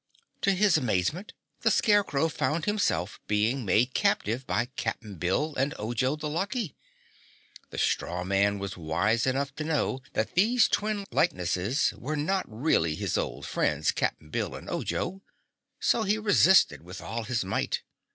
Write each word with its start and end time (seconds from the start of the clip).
To 0.41 0.53
his 0.53 0.77
amazement, 0.79 1.33
the 1.59 1.69
Scarecrow 1.69 2.27
found 2.27 2.65
himself 2.65 3.19
being 3.27 3.63
made 3.63 3.93
captive 3.93 4.47
by 4.47 4.65
Cap'n 4.75 5.17
Bill 5.19 5.53
and 5.55 5.75
Ojo 5.77 6.15
the 6.15 6.27
Lucky. 6.27 6.75
The 7.69 7.77
straw 7.77 8.23
man 8.23 8.57
was 8.57 8.75
wise 8.75 9.27
enough 9.27 9.53
to 9.57 9.63
know 9.63 10.01
that 10.13 10.33
these 10.33 10.67
twin 10.67 11.05
likenesses 11.11 11.93
were 11.95 12.17
not 12.17 12.45
really 12.47 12.95
his 12.95 13.15
old 13.15 13.45
friends, 13.45 13.91
Cap'n 13.91 14.31
Bill 14.31 14.55
and 14.55 14.67
Ojo, 14.71 15.21
so 15.79 16.01
he 16.01 16.17
resisted 16.17 16.81
with 16.81 16.99
all 17.01 17.25
his 17.25 17.45
might. 17.45 17.83